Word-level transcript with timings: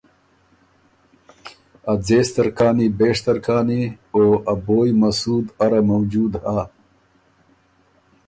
ا 1.91 1.93
ځېستر 2.05 2.47
کانی 2.57 2.87
بېشتر 2.97 3.37
کانی 3.45 3.81
او 4.15 4.23
ا 4.51 4.53
بویٛ 4.65 4.91
مسود 5.01 5.45
اره 5.63 5.81
موجود 5.89 6.33
هۀ۔ 6.43 6.59